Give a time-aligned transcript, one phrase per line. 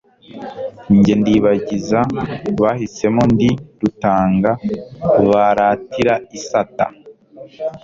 [0.89, 1.99] Ni jye Ndibagiza
[2.61, 3.49] bahisemo ndi
[3.81, 4.51] rutanga
[5.29, 6.85] baratira isata